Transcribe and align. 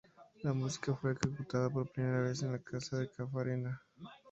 La 0.41 0.51
música 0.51 0.95
fue 0.95 1.11
ejecutada 1.11 1.69
por 1.69 1.87
primera 1.91 2.21
vez 2.21 2.41
en 2.41 2.53
la 2.53 2.57
casa 2.57 2.97
de 2.97 3.11
Caffarena. 3.11 3.83